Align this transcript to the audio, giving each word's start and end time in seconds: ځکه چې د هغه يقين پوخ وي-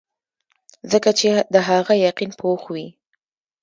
ځکه 0.91 1.09
چې 1.19 1.29
د 1.53 1.55
هغه 1.69 1.93
يقين 2.07 2.31
پوخ 2.39 2.61
وي- 2.73 2.87